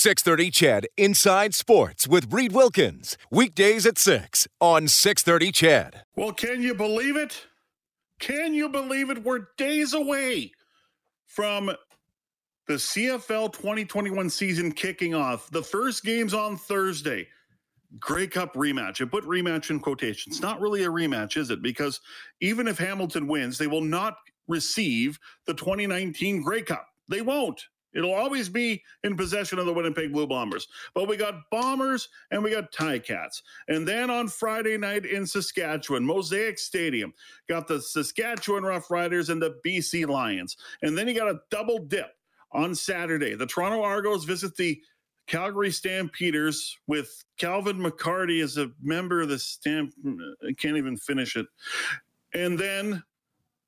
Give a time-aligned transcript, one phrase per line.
[0.00, 3.18] 630 CHED Inside Sports with Reed Wilkins.
[3.30, 6.04] Weekdays at 6 on 630 CHED.
[6.16, 7.44] Well, can you believe it?
[8.18, 9.22] Can you believe it?
[9.22, 10.52] We're days away
[11.26, 11.66] from
[12.66, 15.50] the CFL 2021 season kicking off.
[15.50, 17.28] The first game's on Thursday.
[17.98, 19.02] Grey Cup rematch.
[19.02, 20.40] I put rematch in quotations.
[20.40, 21.60] Not really a rematch, is it?
[21.60, 22.00] Because
[22.40, 24.16] even if Hamilton wins, they will not
[24.48, 26.86] receive the 2019 Grey Cup.
[27.06, 27.60] They won't.
[27.94, 30.68] It'll always be in possession of the Winnipeg Blue Bombers.
[30.94, 33.42] But we got Bombers and we got Ti-Cats.
[33.68, 37.12] And then on Friday night in Saskatchewan, Mosaic Stadium,
[37.48, 40.56] got the Saskatchewan Roughriders and the BC Lions.
[40.82, 42.12] And then you got a double dip
[42.52, 43.34] on Saturday.
[43.34, 44.80] The Toronto Argos visit the
[45.26, 49.92] Calgary Stampeders with Calvin McCarty as a member of the Stamp.
[50.46, 51.46] I can't even finish it.
[52.34, 53.02] And then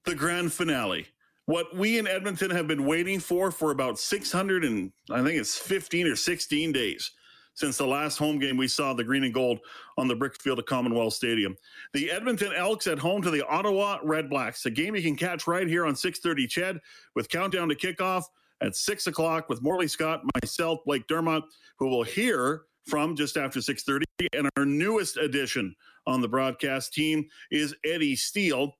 [0.05, 1.07] the grand finale
[1.47, 5.57] what we in Edmonton have been waiting for for about 600 and I think it's
[5.57, 7.11] 15 or 16 days
[7.55, 9.59] since the last home game we saw the green and gold
[9.99, 11.55] on the brick field of Commonwealth Stadium.
[11.93, 15.67] The Edmonton Elks at home to the Ottawa Redblacks, a game you can catch right
[15.67, 16.81] here on 630 CHED
[17.15, 18.25] with countdown to kickoff
[18.63, 21.45] at 6 o'clock with Morley Scott, myself, Blake Dermott,
[21.79, 25.75] who will hear from just after 6.30 and our newest addition
[26.07, 28.75] on the broadcast team is eddie steele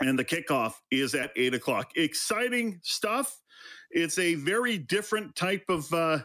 [0.00, 1.92] and the kickoff is at eight o'clock.
[1.96, 3.40] Exciting stuff.
[3.90, 6.18] It's a very different type of uh,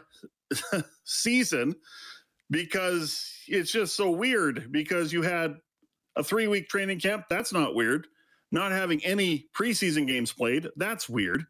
[1.04, 1.74] season
[2.50, 5.56] because it's just so weird because you had
[6.16, 7.24] a three week training camp.
[7.30, 8.06] That's not weird.
[8.50, 10.68] Not having any preseason games played.
[10.76, 11.44] That's weird.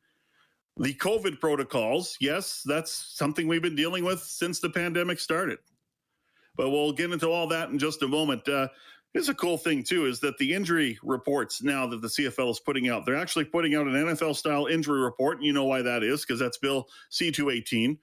[0.77, 2.17] The COVID protocols.
[2.21, 5.59] Yes, that's something we've been dealing with since the pandemic started.
[6.57, 8.49] But we'll get into all that in just a moment.
[8.49, 8.69] Uh,
[9.13, 12.61] Here's a cool thing too is that the injury reports now that the CFL is
[12.61, 15.83] putting out, they're actually putting out an NFL style injury report, and you know why
[15.83, 17.99] that is because that's Bill C218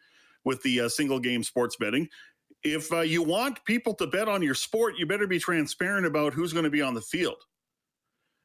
[0.45, 2.07] with the uh, single game sports betting.
[2.63, 6.33] If uh, you want people to bet on your sport, you better be transparent about
[6.33, 7.37] who's going to be on the field.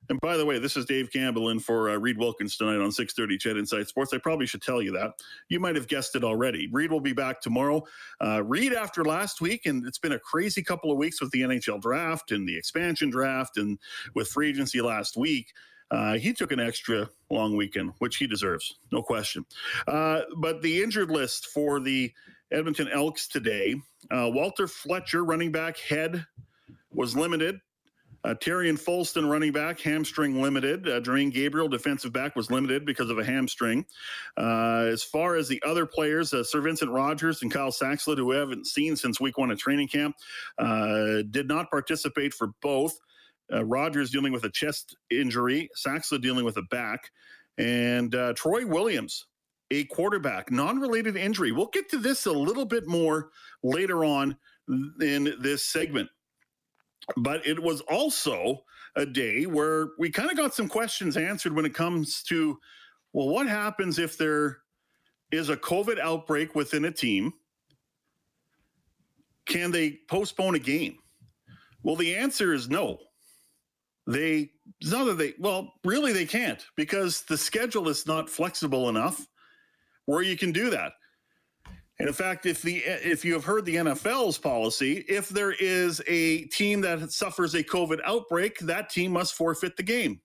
[0.08, 2.90] And by the way, this is Dave Campbell in for uh, Reed Wilkins tonight on
[2.90, 4.12] 6:30 CHED Inside Sports.
[4.12, 5.12] I probably should tell you that.
[5.48, 6.68] You might have guessed it already.
[6.73, 7.83] Reed will be back tomorrow.
[8.20, 11.42] Uh, Reed after last week, and it's been a crazy couple of weeks with the
[11.42, 13.78] NHL draft and the expansion draft, and
[14.14, 15.52] with free agency last week.
[15.90, 19.45] Uh, he took an extra long weekend, which he deserves, no question.
[19.86, 22.12] Uh, but the injured list for the
[22.52, 23.74] Edmonton Elks today:
[24.11, 26.27] uh, Walter Fletcher, running back, head
[26.90, 27.61] was limited
[28.24, 30.89] uh, Tyrion Folston, running back, hamstring limited.
[30.89, 33.85] Uh, Gabriel, defensive back, was limited because of a hamstring.
[34.39, 38.27] Uh, as far as the other players, uh, Sir Vincent Rogers and Kyle Saxelid, who
[38.27, 40.17] we haven't seen since week one of training camp,
[40.58, 42.98] uh, did not participate for both.
[43.52, 47.11] Uh, Rogers dealing with a chest injury, Saxelid dealing with a back,
[47.58, 49.27] and uh, Troy Williams,
[49.70, 51.52] a quarterback, non related injury.
[51.52, 53.30] We'll get to this a little bit more
[53.63, 54.36] later on
[55.02, 56.08] in this segment.
[57.16, 58.64] But it was also
[58.96, 62.58] a day where we kind of got some questions answered when it comes to,
[63.12, 64.58] well, what happens if there
[65.30, 67.32] is a COVID outbreak within a team?
[69.46, 70.98] Can they postpone a game?
[71.82, 72.98] Well, the answer is no.
[74.06, 74.50] They,
[74.82, 79.26] not that they, well, really they can't because the schedule is not flexible enough
[80.06, 80.92] where you can do that.
[81.98, 86.02] And in fact, if the if you have heard the NFL's policy, if there is
[86.08, 90.20] a team that suffers a COVID outbreak, that team must forfeit the game.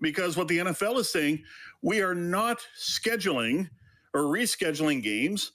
[0.00, 1.44] Because what the NFL is saying,
[1.82, 3.70] we are not scheduling
[4.14, 5.52] or rescheduling games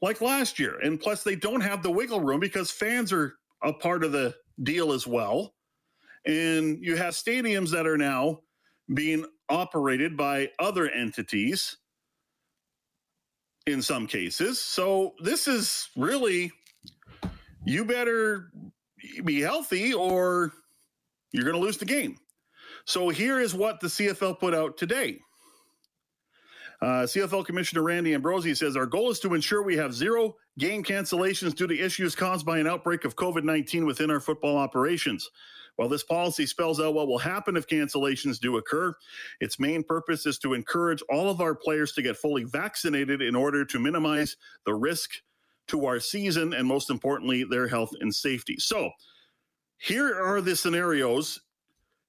[0.00, 0.78] like last year.
[0.80, 4.34] And plus they don't have the wiggle room because fans are a part of the
[4.62, 5.54] deal as well.
[6.24, 8.40] And you have stadiums that are now
[8.94, 11.76] being operated by other entities
[13.66, 14.60] in some cases.
[14.60, 16.52] So this is really
[17.64, 18.50] you better
[19.24, 20.52] be healthy or
[21.32, 22.16] you're going to lose the game.
[22.84, 25.18] So here is what the CFL put out today.
[26.80, 30.84] Uh, CFL Commissioner Randy Ambrosie says our goal is to ensure we have zero game
[30.84, 35.28] cancellations due to issues caused by an outbreak of COVID 19 within our football operations.
[35.76, 38.94] While this policy spells out what will happen if cancellations do occur,
[39.40, 43.36] its main purpose is to encourage all of our players to get fully vaccinated in
[43.36, 45.10] order to minimize the risk
[45.68, 48.56] to our season and, most importantly, their health and safety.
[48.58, 48.90] So,
[49.78, 51.40] here are the scenarios.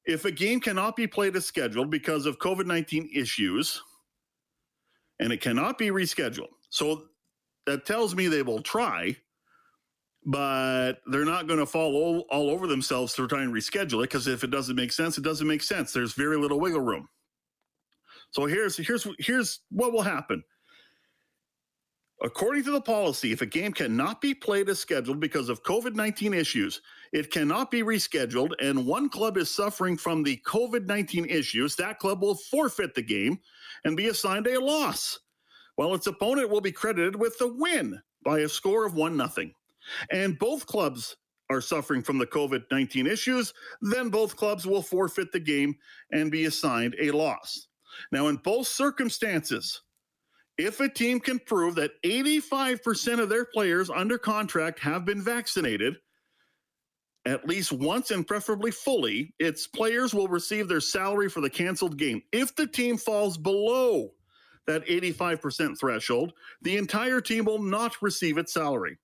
[0.06, 3.81] If a game cannot be played as scheduled because of COVID 19 issues
[5.20, 7.04] and it cannot be rescheduled, so
[7.66, 9.18] that tells me they will try
[10.27, 14.09] but they're not going to fall all, all, over themselves to try and reschedule it
[14.09, 15.94] because if it doesn't make sense, it doesn't make sense.
[15.94, 17.07] There's very little wiggle room.
[18.31, 20.44] So here's here's here's what will happen.
[22.21, 25.95] According to the policy, if a game cannot be played as scheduled because of COVID
[25.95, 26.81] 19 issues,
[27.13, 32.00] it cannot be rescheduled, and one club is suffering from the COVID 19 issues, that
[32.00, 33.39] club will forfeit the game
[33.85, 35.19] and be assigned a loss,
[35.75, 39.51] while its opponent will be credited with the win by a score of 1 0.
[40.12, 41.18] And both clubs
[41.50, 45.75] are suffering from the COVID 19 issues, then both clubs will forfeit the game
[46.12, 47.68] and be assigned a loss.
[48.12, 49.81] Now, in both circumstances,
[50.57, 55.98] if a team can prove that 85% of their players under contract have been vaccinated,
[57.25, 61.98] at least once and preferably fully, its players will receive their salary for the canceled
[61.98, 62.22] game.
[62.31, 64.13] If the team falls below
[64.66, 68.98] that 85% threshold, the entire team will not receive its salary.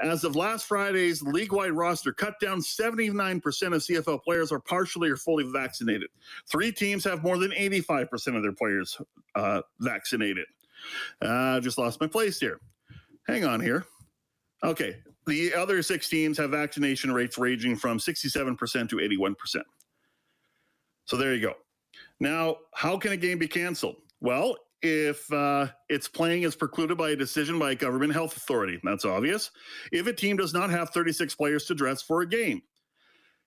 [0.00, 5.08] As of last Friday's league wide roster cut down, 79% of CFL players are partially
[5.10, 6.08] or fully vaccinated.
[6.50, 8.98] Three teams have more than 85% of their players
[9.34, 10.46] uh, vaccinated.
[11.22, 12.60] I uh, just lost my place here.
[13.26, 13.84] Hang on here.
[14.64, 14.96] Okay.
[15.26, 19.34] The other six teams have vaccination rates ranging from 67% to 81%.
[21.04, 21.54] So there you go.
[22.20, 23.96] Now, how can a game be canceled?
[24.20, 24.56] Well,
[24.86, 29.04] if uh, it's playing is precluded by a decision by a government health authority, that's
[29.04, 29.50] obvious.
[29.92, 32.62] If a team does not have 36 players to dress for a game,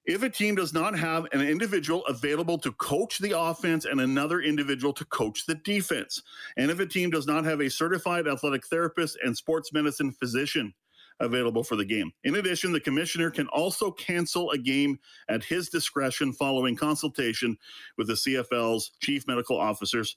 [0.06, 4.42] if a team does not have an individual available to coach the offense and another
[4.42, 6.22] individual to coach the defense,
[6.58, 10.74] and if a team does not have a certified athletic therapist and sports medicine physician
[11.20, 12.12] available for the game.
[12.24, 14.98] In addition, the commissioner can also cancel a game
[15.28, 17.58] at his discretion following consultation
[17.98, 20.16] with the CFL's chief medical officers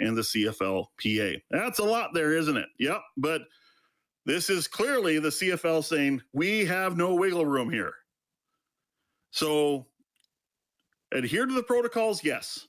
[0.00, 1.40] and the CFLPA.
[1.50, 2.68] That's a lot there, isn't it?
[2.78, 3.00] Yep.
[3.16, 3.42] But
[4.26, 7.94] this is clearly the CFL saying we have no wiggle room here.
[9.30, 9.86] So
[11.12, 12.66] adhere to the protocols, yes,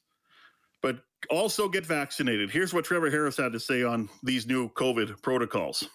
[0.82, 1.00] but
[1.30, 2.50] also get vaccinated.
[2.50, 5.88] Here's what Trevor Harris had to say on these new COVID protocols.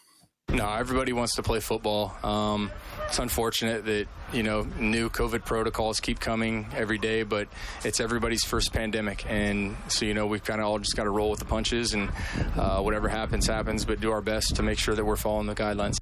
[0.52, 2.17] No, everybody wants to play football.
[2.25, 2.70] Um,
[3.06, 7.49] it's unfortunate that you know new COVID protocols keep coming every day, but
[7.85, 11.11] it's everybody's first pandemic, and so you know we've kind of all just got to
[11.11, 12.11] roll with the punches, and
[12.56, 13.85] uh, whatever happens, happens.
[13.85, 15.99] But do our best to make sure that we're following the guidelines.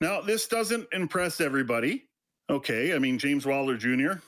[0.00, 2.08] Now, this doesn't impress everybody
[2.50, 2.94] okay.
[2.94, 4.20] I mean, James Wilder Jr.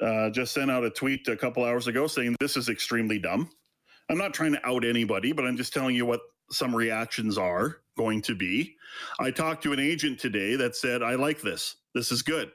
[0.00, 3.50] Uh, just sent out a tweet a couple hours ago saying this is extremely dumb.
[4.08, 6.20] I'm not trying to out anybody, but I'm just telling you what
[6.50, 8.76] some reactions are going to be.
[9.18, 11.76] I talked to an agent today that said, I like this.
[11.94, 12.50] This is good.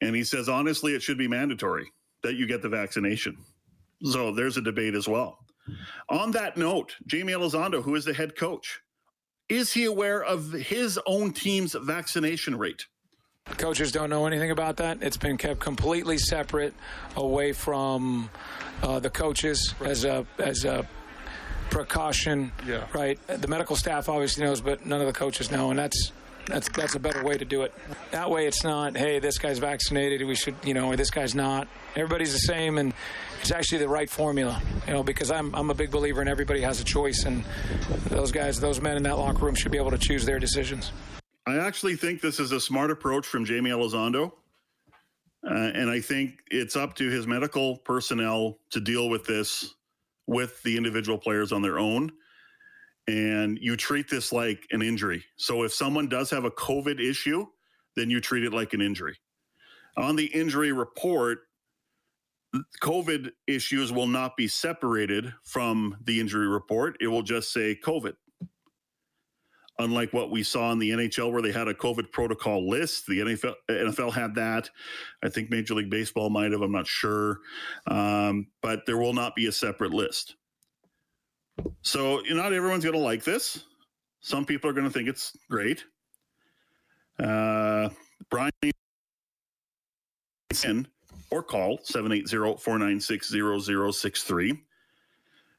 [0.00, 1.90] And he says, honestly, it should be mandatory
[2.22, 3.36] that you get the vaccination.
[4.02, 5.38] So there's a debate as well.
[6.08, 8.80] On that note, Jaime Elizondo, who is the head coach,
[9.48, 12.86] is he aware of his own team's vaccination rate?
[13.58, 15.02] Coaches don't know anything about that.
[15.02, 16.72] It's been kept completely separate
[17.16, 18.30] away from
[18.82, 20.88] uh, the coaches as a as a
[21.70, 22.52] precaution.
[22.66, 22.86] Yeah.
[22.92, 23.18] Right.
[23.26, 26.12] The medical staff obviously knows, but none of the coaches know, and that's
[26.46, 27.72] that's that's a better way to do it.
[28.10, 31.34] That way, it's not, hey, this guy's vaccinated, we should, you know, or this guy's
[31.34, 31.68] not.
[31.96, 32.92] Everybody's the same, and
[33.40, 36.60] it's actually the right formula, you know, because I'm I'm a big believer in everybody
[36.60, 37.44] has a choice, and
[38.08, 40.92] those guys, those men in that locker room should be able to choose their decisions.
[41.46, 44.32] I actually think this is a smart approach from Jaime Elizondo.
[45.46, 49.74] Uh, and I think it's up to his medical personnel to deal with this
[50.26, 52.10] with the individual players on their own.
[53.06, 55.24] And you treat this like an injury.
[55.36, 57.46] So if someone does have a COVID issue,
[57.96, 59.16] then you treat it like an injury.
[59.96, 61.40] On the injury report,
[62.82, 66.96] COVID issues will not be separated from the injury report.
[67.00, 68.14] It will just say COVID
[69.78, 73.06] unlike what we saw in the NHL where they had a COVID protocol list.
[73.06, 74.70] The NFL, NFL had that.
[75.22, 77.40] I think Major League Baseball might have, I'm not sure.
[77.86, 80.36] Um, but there will not be a separate list.
[81.82, 83.64] So not everyone's going to like this.
[84.20, 85.84] Some people are going to think it's great.
[87.18, 87.88] Uh,
[88.30, 88.52] Brian
[91.30, 94.58] or call 780-496-0063.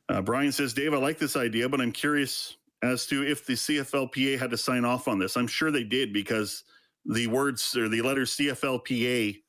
[0.08, 3.54] Uh, Brian says, Dave, I like this idea, but I'm curious as to if the
[3.54, 5.36] CFLPA had to sign off on this.
[5.36, 6.64] I'm sure they did because
[7.06, 9.42] the words or the letters CFLPA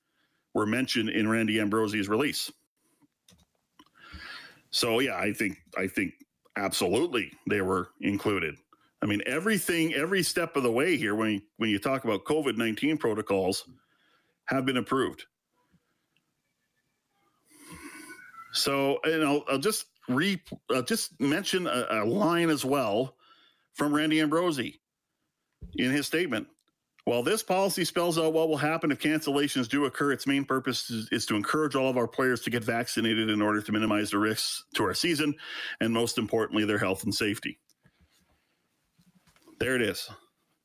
[0.55, 2.51] were mentioned in Randy Ambrosie's release.
[4.71, 6.15] So yeah, I think I think
[6.57, 8.57] absolutely they were included.
[9.03, 12.25] I mean, everything, every step of the way here, when you, when you talk about
[12.25, 13.69] COVID nineteen protocols,
[14.47, 15.25] have been approved.
[18.53, 20.41] So, and I'll, I'll just re,
[20.71, 23.16] I'll just mention a, a line as well
[23.77, 24.81] from Randy Ambrosie
[25.77, 26.49] in his statement.
[27.05, 30.91] While this policy spells out what will happen if cancellations do occur, its main purpose
[30.91, 34.11] is, is, to encourage all of our players to get vaccinated in order to minimize
[34.11, 35.33] the risks to our season
[35.81, 37.61] and, most importantly, their health and safety.
[39.61, 40.11] There it is.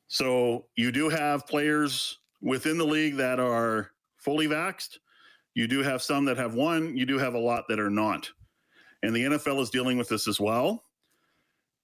[0.08, 4.98] So you do have players within the league that are fully vaxed.
[5.53, 6.98] You do have some that have one.
[6.98, 8.30] You do have a lot that are not.
[9.03, 10.84] And the NFL is dealing with this as well.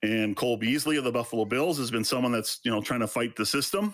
[0.04, 3.08] And Cole Beasley of the Buffalo Bills has been someone that's, you know, trying to
[3.08, 3.94] fight the system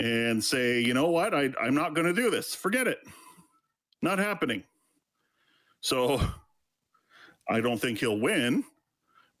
[0.00, 2.54] and say, you know what, I, I'm not going to do this.
[2.54, 2.98] Forget it.
[4.02, 4.62] Not happening.
[5.80, 6.20] So
[7.48, 8.64] I don't think he'll win,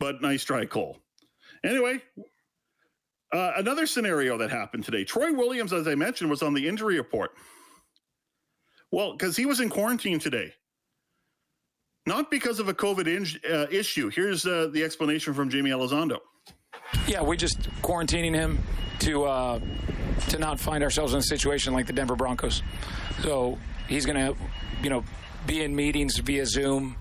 [0.00, 0.98] but nice try, Cole.
[1.64, 2.00] Anyway,
[3.32, 6.96] uh, another scenario that happened today Troy Williams, as I mentioned, was on the injury
[6.96, 7.32] report.
[8.90, 10.54] Well, because he was in quarantine today,
[12.08, 14.08] not because of a COVID in- uh, issue.
[14.08, 16.18] Here's uh, the explanation from Jaime Elizondo.
[17.06, 18.58] Yeah, we're just quarantining him
[19.00, 19.60] to uh,
[20.30, 22.62] to not find ourselves in a situation like the Denver Broncos.
[23.22, 24.36] So he's going to,
[24.82, 25.04] you know,
[25.46, 26.96] be in meetings via Zoom,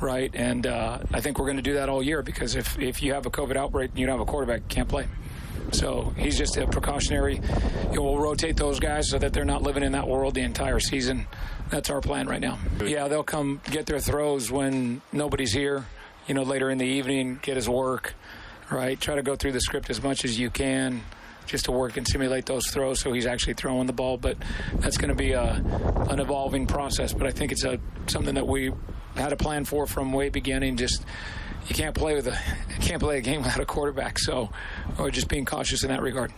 [0.00, 0.30] right?
[0.34, 3.14] And uh, I think we're going to do that all year because if if you
[3.14, 5.06] have a COVID outbreak, you don't have a quarterback, you can't play.
[5.72, 7.36] So he's just a precautionary.
[7.90, 10.42] You know, we'll rotate those guys so that they're not living in that world the
[10.42, 11.26] entire season.
[11.70, 12.58] That's our plan right now.
[12.84, 15.86] Yeah, they'll come get their throws when nobody's here.
[16.26, 18.14] You know, later in the evening, get his work.
[18.70, 21.02] Right, try to go through the script as much as you can
[21.46, 24.16] just to work and simulate those throws so he's actually throwing the ball.
[24.16, 24.36] But
[24.74, 25.42] that's going to be a,
[26.08, 27.12] an evolving process.
[27.12, 28.72] But I think it's a something that we
[29.16, 30.76] had a plan for from way beginning.
[30.76, 31.04] Just
[31.68, 32.38] you can't play with a
[32.80, 34.18] can't play a game without a quarterback.
[34.18, 34.50] So
[34.98, 36.32] we're just being cautious in that regard.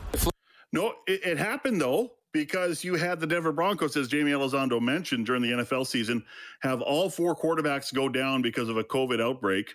[0.73, 5.26] No, it, it happened though because you had the Denver Broncos, as Jaime Elizondo mentioned
[5.26, 6.25] during the NFL season,
[6.62, 9.75] have all four quarterbacks go down because of a COVID outbreak,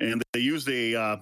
[0.00, 1.16] and they used a uh,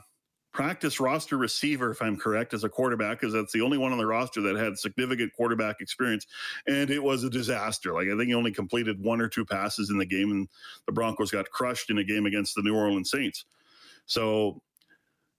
[0.52, 3.99] practice roster receiver, if I'm correct, as a quarterback, because that's the only one on
[3.99, 6.26] the roster that had significant quarterback experience.
[6.66, 7.92] And it was a disaster.
[7.92, 10.49] Like, I think he only completed one or two passes in the game, and
[10.87, 13.44] the Broncos got crushed in a game against the New Orleans Saints.
[14.06, 14.61] So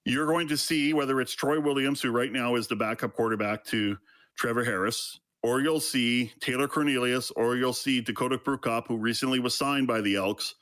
[0.05, 3.63] you're going to see whether it's Troy Williams, who right now is the backup quarterback
[3.65, 3.97] to
[4.37, 9.53] Trevor Harris, or you'll see Taylor Cornelius, or you'll see Dakota Prukop, who recently was
[9.53, 10.55] signed by the Elks,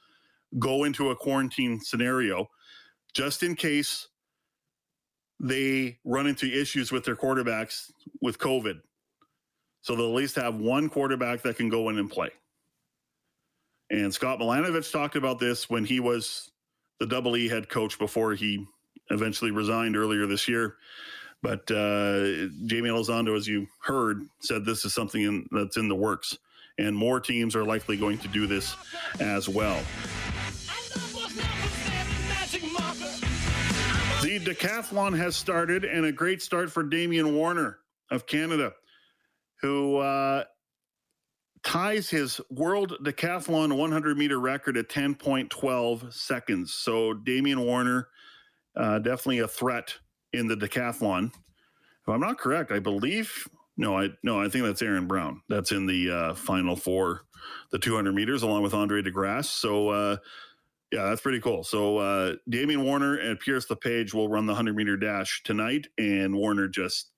[0.59, 2.47] go into a quarantine scenario
[3.13, 4.07] just in case
[5.41, 8.79] they run into issues with their quarterbacks with COVID.
[9.81, 12.29] So they'll at least have one quarterback that can go in and play.
[13.89, 16.51] And Scott Milanovich talked about this when he was
[16.99, 18.65] the double E head coach before he
[19.09, 20.75] eventually resigned earlier this year.
[21.41, 25.95] But uh, Jaime Elizondo, as you heard, said this is something in, that's in the
[25.95, 26.37] works.
[26.77, 28.75] And more teams are likely going to do this
[29.19, 29.81] as well.
[34.41, 37.79] Decathlon has started, and a great start for Damian Warner
[38.09, 38.73] of Canada,
[39.61, 40.43] who uh,
[41.63, 46.73] ties his world decathlon 100 meter record at 10.12 seconds.
[46.73, 48.07] So, Damian Warner,
[48.75, 49.93] uh, definitely a threat
[50.33, 51.27] in the decathlon.
[51.27, 53.47] If I'm not correct, I believe.
[53.77, 55.41] No, I no, I think that's Aaron Brown.
[55.49, 57.21] That's in the uh, final four,
[57.71, 59.49] the 200 meters, along with Andre De Grasse.
[59.49, 60.17] So uh,
[60.91, 61.63] yeah, that's pretty cool.
[61.63, 66.35] So uh, Damian Warner and Pierce LePage will run the 100 meter dash tonight, and
[66.35, 67.11] Warner just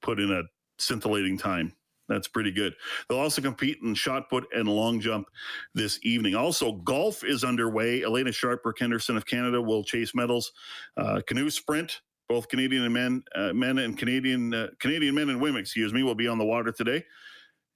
[0.00, 0.42] put in a
[0.78, 1.74] scintillating time.
[2.08, 2.74] That's pretty good.
[3.08, 5.28] They'll also compete in shot put and long jump
[5.74, 6.34] this evening.
[6.34, 8.00] Also, golf is underway.
[8.00, 10.52] Alena Sharp, Brooke Henderson of Canada will chase medals.
[10.96, 15.40] Uh, canoe sprint, both Canadian and men, uh, men and Canadian uh, Canadian men and
[15.40, 17.04] women, excuse me, will be on the water today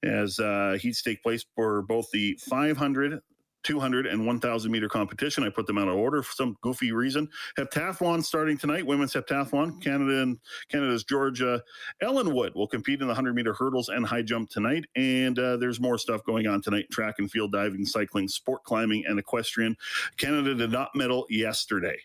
[0.03, 3.19] as uh, heats take place for both the 500,
[3.67, 5.43] 200 and 1,000 meter competition.
[5.43, 7.27] I put them out of order for some goofy reason.
[7.59, 8.85] Heptathlon starting tonight.
[8.85, 9.81] Women's heptathlon.
[9.83, 10.39] Canada and
[10.71, 11.61] Canada's Georgia
[12.01, 14.85] Ellenwood will compete in the 100 meter hurdles and high jump tonight.
[14.95, 19.03] And uh, there's more stuff going on tonight: track and field diving, cycling, sport climbing,
[19.05, 19.75] and equestrian.
[20.15, 21.97] Canada did not medal yesterday.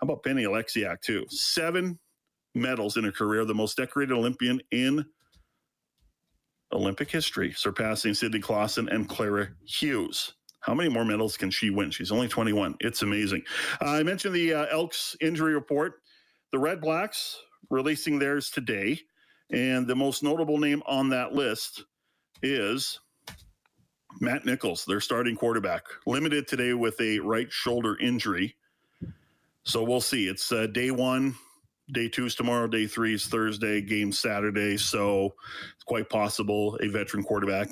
[0.00, 1.24] How about Penny Oleksiak too?
[1.28, 1.96] Seven
[2.56, 5.04] medals in her career, the most decorated Olympian in
[6.72, 10.34] Olympic history, surpassing Cindy Klassen and Clara Hughes.
[10.64, 11.90] How many more medals can she win?
[11.90, 12.76] She's only 21.
[12.80, 13.42] It's amazing.
[13.82, 16.00] Uh, I mentioned the uh, Elks injury report.
[16.52, 18.98] The Red Blacks releasing theirs today.
[19.50, 21.84] And the most notable name on that list
[22.42, 22.98] is
[24.22, 28.56] Matt Nichols, their starting quarterback, limited today with a right shoulder injury.
[29.64, 30.28] So we'll see.
[30.28, 31.34] It's uh, day one.
[31.92, 32.66] Day two is tomorrow.
[32.68, 33.82] Day three is Thursday.
[33.82, 34.78] Game Saturday.
[34.78, 35.34] So
[35.74, 37.68] it's quite possible a veteran quarterback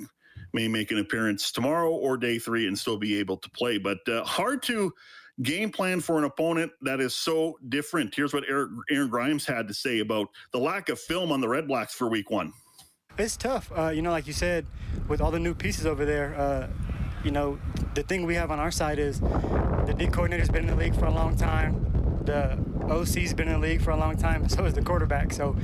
[0.53, 3.79] may make an appearance tomorrow or day three and still be able to play.
[3.79, 4.93] But uh, hard to
[5.43, 8.15] game plan for an opponent that is so different.
[8.15, 11.67] Here's what Aaron Grymes had to say about the lack of film on the Red
[11.67, 12.53] Blacks for week one.
[13.19, 13.71] It's tough.
[13.77, 14.67] Uh, you know, like you said,
[15.09, 16.69] with all the new pieces over there, uh,
[17.25, 17.59] you know,
[17.95, 20.95] the thing we have on our side is the D coordinator's been in the league
[20.95, 22.21] for a long time.
[22.25, 22.59] The
[22.91, 25.33] OC's been in the league for a long time, so is the quarterback.
[25.33, 25.57] So,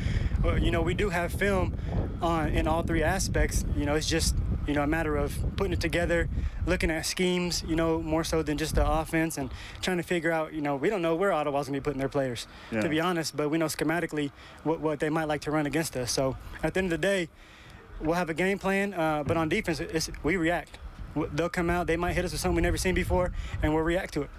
[0.60, 1.76] you know, we do have film
[2.20, 3.64] on in all three aspects.
[3.76, 4.36] You know, it's just
[4.68, 6.28] you know a matter of putting it together,
[6.66, 7.64] looking at schemes.
[7.66, 10.52] You know, more so than just the offense and trying to figure out.
[10.52, 12.82] You know, we don't know where Ottawa's gonna be putting their players, yeah.
[12.82, 13.36] to be honest.
[13.36, 14.30] But we know schematically
[14.62, 16.12] what what they might like to run against us.
[16.12, 17.28] So at the end of the day,
[18.00, 18.92] we'll have a game plan.
[18.92, 19.80] Uh, but on defense,
[20.22, 20.78] we react.
[21.32, 21.86] They'll come out.
[21.86, 23.32] They might hit us with something we've never seen before,
[23.62, 24.30] and we'll react to it.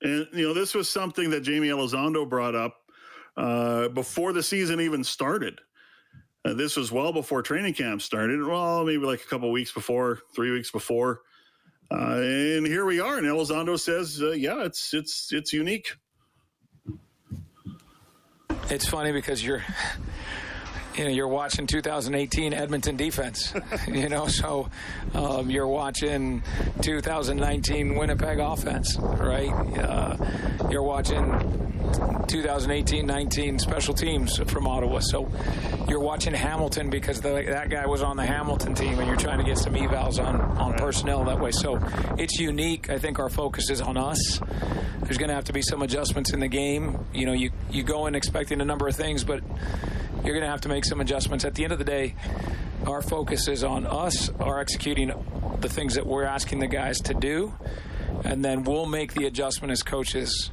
[0.00, 2.76] And you know, this was something that Jaime Elizondo brought up
[3.36, 5.60] uh, before the season even started.
[6.44, 8.44] Uh, this was well before training camp started.
[8.44, 11.22] Well, maybe like a couple weeks before, three weeks before.
[11.90, 13.18] Uh, and here we are.
[13.18, 15.94] And Elizondo says, uh, "Yeah, it's it's it's unique."
[18.70, 19.62] It's funny because you're
[20.96, 23.52] you know you're watching 2018 Edmonton defense,
[23.88, 24.68] you know, so
[25.14, 26.42] um, you're watching
[26.82, 29.50] 2019 Winnipeg offense, right?
[29.78, 30.16] Uh,
[30.70, 31.62] you're watching
[32.32, 35.30] 2018-19 special teams from Ottawa, so
[35.88, 39.38] you're watching Hamilton because the, that guy was on the Hamilton team, and you're trying
[39.38, 41.50] to get some evals on on personnel that way.
[41.50, 41.78] So
[42.18, 42.90] it's unique.
[42.90, 44.40] I think our focus is on us.
[45.02, 47.04] There's going to have to be some adjustments in the game.
[47.12, 49.42] You know, you you go in expecting a number of things, but
[50.24, 51.44] you're going to have to make some adjustments.
[51.44, 52.14] At the end of the day,
[52.86, 55.12] our focus is on us, are executing
[55.60, 57.52] the things that we're asking the guys to do,
[58.24, 60.50] and then we'll make the adjustment as coaches.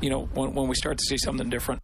[0.00, 1.82] You know, when, when we start to see something different.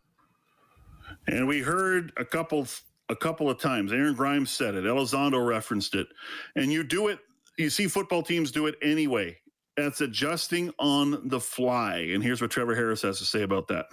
[1.27, 2.67] And we heard a couple
[3.09, 3.93] a couple of times.
[3.93, 4.85] Aaron Grymes said it.
[4.85, 6.09] Elizondo referenced it.
[6.57, 7.19] And you do it.
[7.59, 9.39] You see football teams do it anyway.
[9.77, 12.09] That's adjusting on the fly.
[12.13, 13.87] And here's what Trevor Harris has to say about that.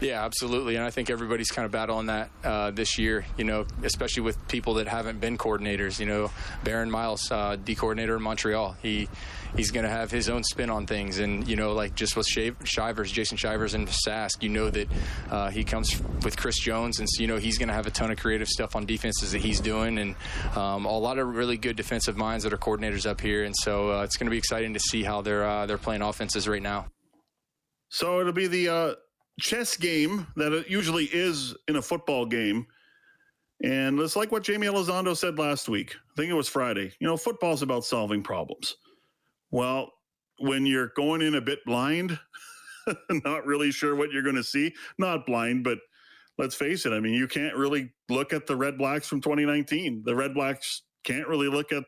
[0.00, 0.76] Yeah, absolutely.
[0.76, 4.36] And I think everybody's kind of battling that uh, this year, you know, especially with
[4.48, 5.98] people that haven't been coordinators.
[5.98, 6.30] You know,
[6.64, 9.08] Baron Miles, uh, D coordinator in Montreal, he
[9.56, 11.18] he's going to have his own spin on things.
[11.18, 14.88] And, you know, like just with Shivers, Jason Shivers and Sask, you know that
[15.30, 16.98] uh, he comes with Chris Jones.
[16.98, 19.32] And so, you know, he's going to have a ton of creative stuff on defenses
[19.32, 19.98] that he's doing.
[19.98, 20.14] And
[20.54, 23.44] um, a lot of really good defensive minds that are coordinators up here.
[23.44, 26.02] And so uh, it's going to be exciting to see how they're, uh, they're playing
[26.02, 26.88] offenses right now.
[27.88, 28.94] So it'll be the uh,
[29.40, 32.66] chess game that it usually is in a football game.
[33.62, 35.94] And it's like what Jaime Elizondo said last week.
[35.94, 36.92] I think it was Friday.
[37.00, 38.76] You know, football's about solving problems.
[39.50, 39.92] Well,
[40.38, 42.18] when you're going in a bit blind,
[43.10, 45.78] not really sure what you're going to see, not blind, but
[46.38, 46.92] let's face it.
[46.92, 50.02] I mean, you can't really look at the Red Blacks from 2019.
[50.04, 51.84] The Red Blacks can't really look at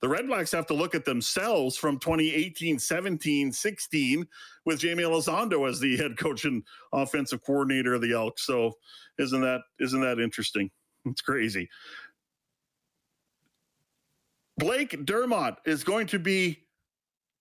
[0.00, 4.26] the Red Blacks have to look at themselves from 2018, 17, 16
[4.64, 6.62] with Jaime Elizondo as the head coach and
[6.92, 8.46] offensive coordinator of the Elks.
[8.46, 8.72] So
[9.18, 10.70] isn't that isn't that interesting?
[11.04, 11.68] It's crazy.
[14.58, 16.67] Blake Dermott is going to be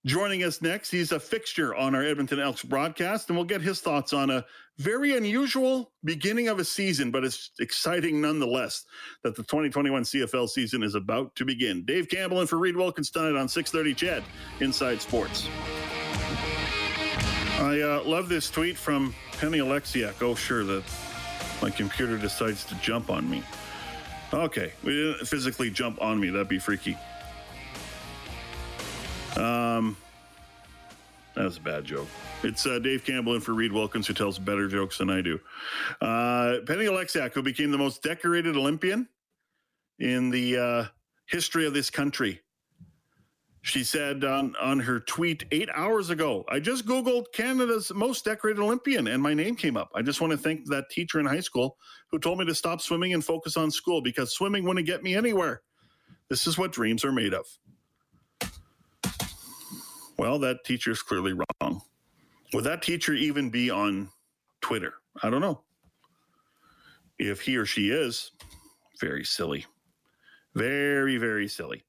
[0.05, 0.91] joining us next.
[0.91, 4.45] He's a fixture on our Edmonton Elks broadcast, and we'll get his thoughts on a
[4.77, 8.85] very unusual beginning of a season, but it's exciting nonetheless
[9.23, 11.83] that the 2021 CFL season is about to begin.
[11.85, 14.23] Dave Campbell and for Reed Wilkins tonight on 6:30 CHED
[14.59, 15.47] Inside Sports.
[17.59, 20.21] I uh, love this tweet from Penny Oleksiak.
[20.21, 20.83] Oh, sure, that
[21.61, 23.43] my computer decides to jump on me.
[24.31, 26.29] Okay, we didn't physically jump on me.
[26.29, 26.97] That'd be freaky.
[29.37, 29.95] Um,
[31.35, 32.07] that was a bad joke.
[32.43, 35.39] It's uh, Dave Campbell in for Reed Wilkins, who tells better jokes than I do.
[36.01, 39.07] Uh, Penny Oleksiak, who became the most decorated Olympian
[39.99, 40.85] in the uh,
[41.27, 42.41] history of this country.
[43.61, 48.61] She said on, on her tweet eight hours ago, I just Googled Canada's most decorated
[48.61, 49.89] Olympian and my name came up.
[49.93, 51.75] I just want to thank that teacher in high school
[52.09, 55.15] who told me to stop swimming and focus on school because swimming wouldn't get me
[55.15, 55.61] anywhere.
[56.29, 57.45] This is what dreams are made of.
[60.17, 61.81] Well, that teacher's clearly wrong.
[62.53, 64.09] Would that teacher even be on
[64.61, 64.93] Twitter?
[65.21, 65.61] I don't know.
[67.19, 68.31] If he or she is,
[68.99, 69.65] very silly.
[70.55, 71.83] Very, very silly.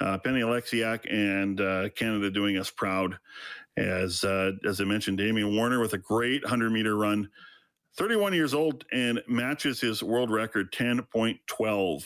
[0.00, 3.18] Uh, Penny Oleksiak and uh, Canada doing us proud.
[3.78, 7.30] As uh, as I mentioned, Damian Warner with a great 100 meter run,
[7.96, 12.04] 31 years old, and matches his world record 10.12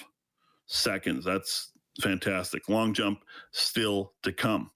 [0.66, 1.24] seconds.
[1.24, 2.68] That's fantastic.
[2.68, 4.70] Long jump still to come.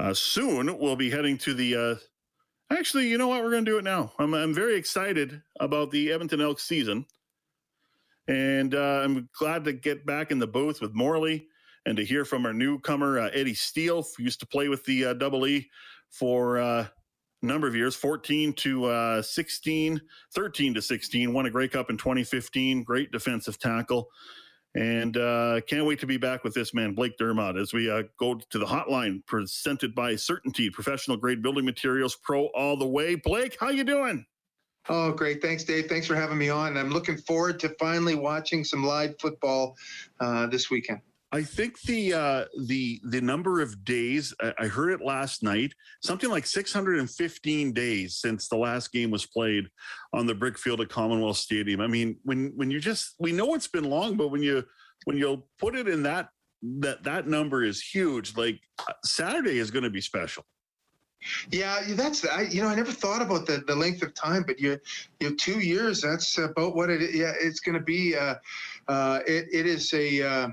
[0.00, 1.76] Uh, soon we'll be heading to the.
[1.76, 1.94] Uh,
[2.74, 3.42] actually, you know what?
[3.42, 4.12] We're going to do it now.
[4.18, 7.04] I'm, I'm very excited about the Edmonton Elks season.
[8.26, 11.48] And uh, I'm glad to get back in the booth with Morley
[11.84, 15.04] and to hear from our newcomer, uh, Eddie Steele, who used to play with the
[15.04, 15.68] uh, Double E
[16.08, 16.86] for uh,
[17.42, 20.00] a number of years 14 to uh, 16,
[20.34, 21.32] 13 to 16.
[21.34, 22.84] Won a Grey Cup in 2015.
[22.84, 24.08] Great defensive tackle.
[24.74, 28.04] And uh, can't wait to be back with this man, Blake Dermott, as we uh,
[28.18, 33.16] go to the hotline presented by Certainty Professional Grade Building Materials Pro all the way.
[33.16, 34.24] Blake, how you doing?
[34.88, 35.42] Oh, great.
[35.42, 35.86] Thanks, Dave.
[35.86, 36.76] Thanks for having me on.
[36.76, 39.76] I'm looking forward to finally watching some live football
[40.20, 41.00] uh, this weekend.
[41.32, 46.28] I think the uh, the the number of days I heard it last night, something
[46.28, 49.68] like 615 days since the last game was played
[50.12, 51.80] on the brick field at Commonwealth Stadium.
[51.80, 54.64] I mean, when when you just we know it's been long, but when you
[55.04, 56.30] when you put it in that
[56.62, 58.36] that that number is huge.
[58.36, 58.60] Like
[59.04, 60.44] Saturday is going to be special.
[61.50, 62.42] Yeah, that's I.
[62.42, 64.78] You know, I never thought about the, the length of time, but you,
[65.20, 66.00] you know, two years.
[66.00, 67.14] That's about what it.
[67.14, 68.16] Yeah, it's going to be.
[68.16, 68.36] Uh,
[68.88, 70.22] uh, it it is a.
[70.22, 70.48] Uh,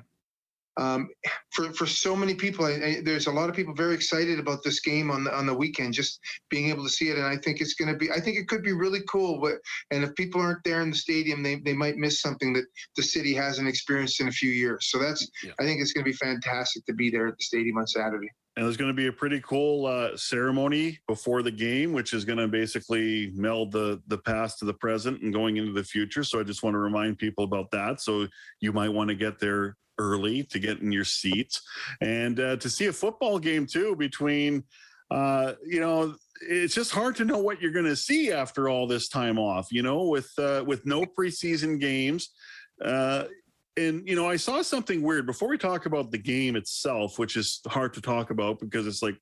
[0.77, 1.09] um,
[1.51, 4.63] for for so many people, I, I, there's a lot of people very excited about
[4.63, 7.37] this game on the on the weekend, just being able to see it, and I
[7.37, 8.11] think it's going to be.
[8.11, 9.39] I think it could be really cool.
[9.41, 9.55] But
[9.91, 13.03] and if people aren't there in the stadium, they they might miss something that the
[13.03, 14.89] city hasn't experienced in a few years.
[14.89, 15.27] So that's.
[15.43, 15.51] Yeah.
[15.59, 18.29] I think it's going to be fantastic to be there at the stadium on Saturday.
[18.57, 22.25] And there's going to be a pretty cool uh, ceremony before the game, which is
[22.25, 26.23] going to basically meld the the past to the present and going into the future.
[26.23, 28.01] So I just want to remind people about that.
[28.01, 28.27] So
[28.59, 31.61] you might want to get there early to get in your seats
[32.01, 34.63] and uh, to see a football game too between
[35.11, 36.15] uh, you know
[36.49, 39.71] it's just hard to know what you're going to see after all this time off
[39.71, 42.29] you know with uh, with no preseason games
[42.83, 43.23] uh,
[43.77, 45.25] and you know i saw something weird.
[45.25, 49.01] Before we talk about the game itself which is hard to talk about because it's
[49.01, 49.15] like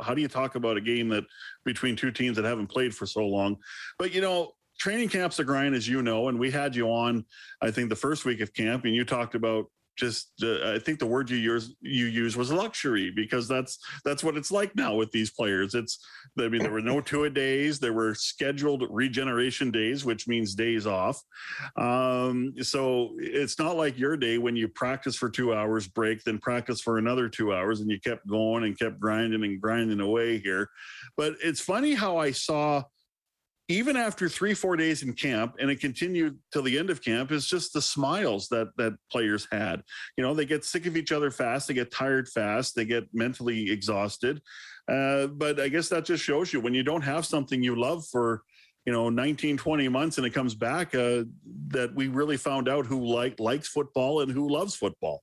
[0.00, 1.24] how do you talk about a game that
[1.64, 3.56] between two teams that haven't played for so long?
[3.98, 7.24] But you know training camp's a grind as you know and we had you on
[7.60, 9.66] i think the first week of camp and you talked about
[9.98, 14.22] just uh, I think the word you use you use was luxury because that's that's
[14.22, 15.74] what it's like now with these players.
[15.74, 15.98] It's
[16.38, 20.54] I mean there were no two a days, there were scheduled regeneration days, which means
[20.54, 21.20] days off.
[21.76, 26.38] Um, so it's not like your day when you practice for two hours, break, then
[26.38, 30.38] practice for another two hours, and you kept going and kept grinding and grinding away
[30.38, 30.70] here.
[31.16, 32.84] But it's funny how I saw
[33.68, 37.30] even after three four days in camp and it continued till the end of camp
[37.30, 39.82] is just the smiles that that players had.
[40.16, 43.04] You know they get sick of each other fast they get tired fast they get
[43.12, 44.40] mentally exhausted.
[44.90, 48.06] Uh, but i guess that just shows you when you don't have something you love
[48.06, 48.42] for
[48.86, 51.22] you know 19 20 months and it comes back uh,
[51.66, 55.22] that we really found out who like likes football and who loves football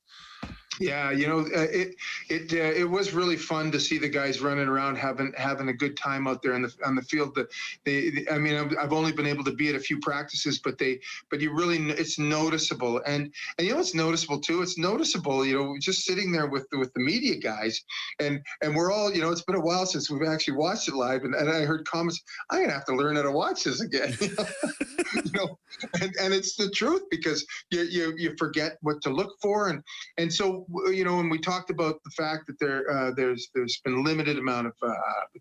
[0.80, 1.96] yeah, you know, uh, it
[2.30, 5.74] it uh, it was really fun to see the guys running around having having a
[5.74, 7.36] good time out there on the on the field.
[7.36, 7.48] The,
[7.86, 11.00] they, I mean, I've, only been able to be at a few practices, but they
[11.30, 14.62] but you really it's noticeable, and and you know it's noticeable too.
[14.62, 17.82] It's noticeable, you know, just sitting there with with the media guys,
[18.20, 20.96] and and we're all, you know, it's been a while since we've actually watched it
[20.96, 22.22] live, and, and I heard comments.
[22.50, 25.58] I'm gonna have to learn how to watch this again, you know,
[26.02, 29.84] and, and it's the truth because you you you forget what to look for, and
[30.18, 33.80] and so you know, when we talked about the fact that there uh, there's there's
[33.84, 34.94] been limited amount of uh,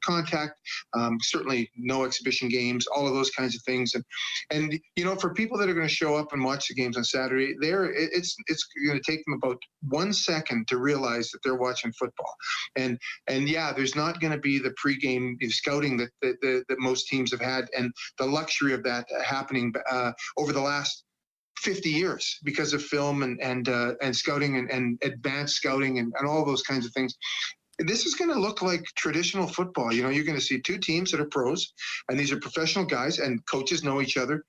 [0.02, 0.58] contact,
[0.94, 4.04] um, certainly no exhibition games, all of those kinds of things, and
[4.50, 6.96] and you know, for people that are going to show up and watch the games
[6.96, 9.58] on Saturday, there it's it's going to take them about
[9.88, 12.34] one second to realize that they're watching football,
[12.76, 16.78] and and yeah, there's not going to be the pregame scouting that that, that that
[16.78, 21.04] most teams have had, and the luxury of that happening uh, over the last
[21.58, 26.12] 50 years because of film and and uh, and scouting and, and advanced scouting and,
[26.18, 27.16] and all those kinds of things.
[27.78, 29.92] This is going to look like traditional football.
[29.92, 31.72] You know you're going to see two teams that are pros
[32.08, 34.44] and these are professional guys and coaches know each other.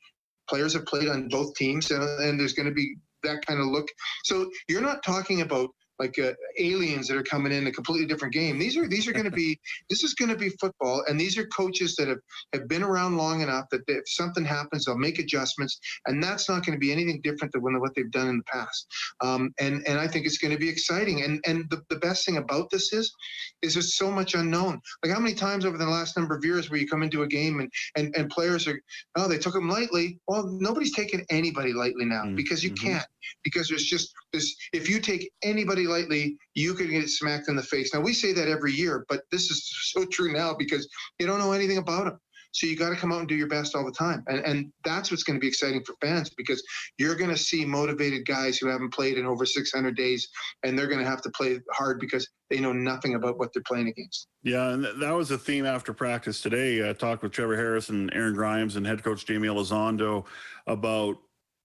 [0.50, 3.68] Players have played on both teams and, and there's going to be that kind of
[3.68, 3.88] look.
[4.24, 8.34] So you're not talking about like uh, aliens that are coming in a completely different
[8.34, 8.60] game.
[8.60, 11.38] These are these are going to be this is going to be football, and these
[11.38, 12.20] are coaches that have
[12.54, 16.66] have been around long enough that if something happens, they'll make adjustments, and that's not
[16.66, 18.88] going to be anything different than what they've done in the past.
[19.22, 21.24] Um, and and I think it's going to be exciting.
[21.24, 23.14] And and the, the best thing about this is
[23.62, 24.80] is there's so much unknown.
[25.04, 27.28] Like how many times over the last number of years where you come into a
[27.28, 28.80] game and and and players are
[29.16, 30.20] oh they took them lightly.
[30.28, 32.36] Well, nobody's taking anybody lightly now mm-hmm.
[32.36, 32.88] because you mm-hmm.
[32.88, 33.08] can't
[33.44, 37.64] because there's just this if you take anybody lightly you could get smacked in the
[37.64, 37.94] face.
[37.94, 40.88] Now we say that every year but this is so true now because
[41.20, 42.20] you don't know anything about them
[42.56, 44.24] so you got to come out and do your best all the time.
[44.28, 46.64] And, and that's what's going to be exciting for fans because
[46.98, 50.30] you're going to see motivated guys who haven't played in over 600 days
[50.64, 53.64] and they're going to have to play hard because they know nothing about what they're
[53.68, 54.28] playing against.
[54.44, 57.90] Yeah and that was a theme after practice today uh, i talked with trevor harris
[57.90, 60.26] and aaron Grymes and head coach jaime elizondo
[60.68, 61.18] about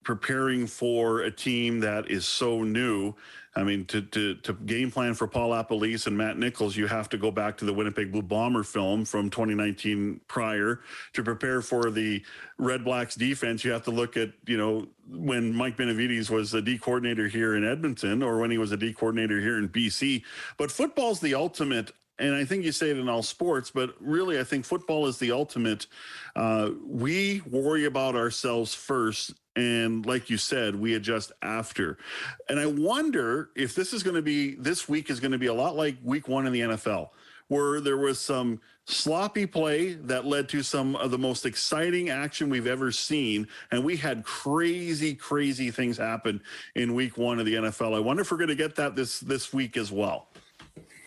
[0.03, 3.13] preparing for a team that is so new.
[3.53, 7.09] I mean, to, to, to game plan for Paul LaPolice and Matt Nichols, you have
[7.09, 10.81] to go back to the Winnipeg Blue Bomber film from 2019 prior.
[11.13, 12.23] To prepare for the
[12.57, 16.61] Red Blacks defense, you have to look at, you know, when Mike Benevides was the
[16.61, 20.23] D coordinator here in Edmonton or when he was a D coordinator here in BC.
[20.57, 24.39] But football's the ultimate and I think you say it in all sports, but really,
[24.39, 25.87] I think football is the ultimate.
[26.35, 31.97] Uh, we worry about ourselves first, and like you said, we adjust after.
[32.47, 35.47] And I wonder if this is going to be this week is going to be
[35.47, 37.09] a lot like Week One in the NFL,
[37.47, 42.49] where there was some sloppy play that led to some of the most exciting action
[42.49, 43.47] we've ever seen.
[43.71, 46.41] And we had crazy, crazy things happen
[46.75, 47.95] in week one of the NFL.
[47.95, 50.27] I wonder if we're going to get that this this week as well.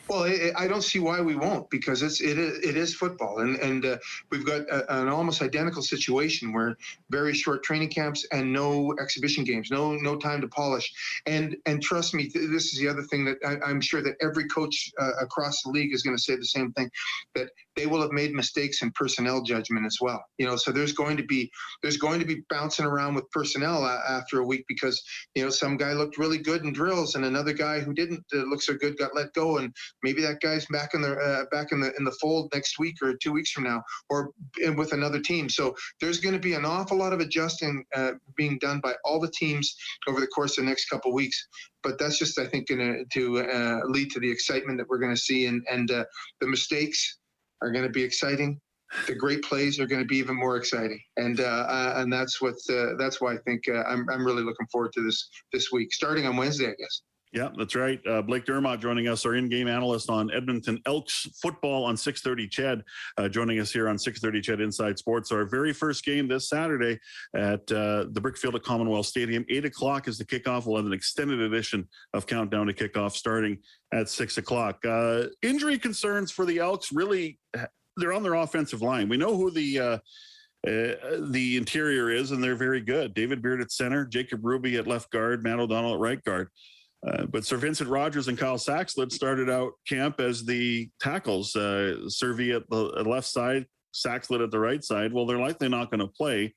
[0.09, 3.39] Well, it, I don't see why we won't because it's it is, it is football,
[3.39, 3.97] and and uh,
[4.31, 6.77] we've got a, an almost identical situation where
[7.11, 10.93] very short training camps and no exhibition games, no no time to polish,
[11.27, 14.17] and and trust me, th- this is the other thing that I, am sure that
[14.21, 16.91] every coach uh, across the league is going to say the same thing,
[17.35, 20.23] that they will have made mistakes in personnel judgment as well.
[20.39, 21.51] You know, so there's going to be
[21.83, 25.03] there's going to be bouncing around with personnel a- after a week because
[25.35, 28.39] you know some guy looked really good in drills and another guy who didn't uh,
[28.39, 31.73] look so good got let go and maybe that guy's back in the uh, back
[31.73, 34.31] in the in the fold next week or two weeks from now, or
[34.77, 35.49] with another team.
[35.49, 39.21] So there's going to be an awful lot of adjusting uh, being done by all
[39.21, 39.75] the teams
[40.09, 41.47] over the course of the next couple weeks.
[41.83, 45.15] But that's just, I think, going to uh, lead to the excitement that we're going
[45.15, 46.05] to see, and and uh,
[46.41, 47.19] the mistakes
[47.65, 48.61] are going to be exciting
[49.07, 52.41] the great plays are going to be even more exciting, and uh, uh, and that's
[52.41, 55.73] what uh, that's why I think uh, I'm I'm really looking forward to this this
[55.73, 57.03] week, starting on Wednesday, I guess.
[57.35, 58.01] Yeah, that's right.
[58.07, 62.49] Uh, Blake Dermott joining us, our in-game analyst on Edmonton Elks football on 6:30.
[62.49, 62.83] CHED
[63.19, 65.33] uh, joining us here on 6:30 CHED Inside Sports.
[65.33, 67.01] Our very first game this Saturday
[67.35, 69.45] at uh, the Brickfield at Commonwealth Stadium.
[69.51, 70.65] Eight o'clock is the kickoff.
[70.65, 73.59] We'll have an extended edition of Countdown to Kickoff starting
[73.93, 74.79] at six o'clock.
[74.87, 77.41] Uh, injury concerns for the Elks really
[77.97, 79.09] they're on their offensive line.
[79.09, 79.99] We know who the uh,
[80.67, 83.13] uh, the interior is, and they're very good.
[83.13, 86.49] David Beard at center, Jacob Ruby at left guard, Matt O'Donnell at right guard.
[87.07, 91.55] Uh, but Sir Vincent Rogers and Kyle Saxelid started out camp as the tackles.
[91.55, 95.13] Uh, Servy at the left side, Saxelid at the right side.
[95.13, 96.55] Well, they're likely not going to play.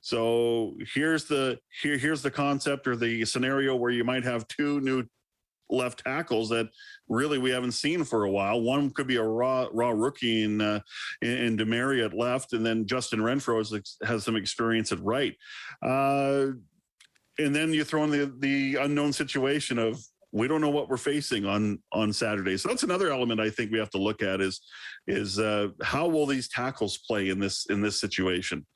[0.00, 4.80] So here's the here here's the concept or the scenario where you might have two
[4.80, 5.04] new
[5.72, 6.68] left tackles that
[7.08, 8.60] really we haven't seen for a while.
[8.60, 10.80] One could be a raw raw rookie in uh,
[11.22, 15.36] in Demary at left, and then Justin Renfro has, has some experience at right.
[15.82, 16.46] Uh,
[17.38, 20.96] and then you throw in the the unknown situation of we don't know what we're
[20.96, 22.56] facing on on Saturday.
[22.56, 24.60] So that's another element I think we have to look at is
[25.06, 28.66] is uh, how will these tackles play in this in this situation.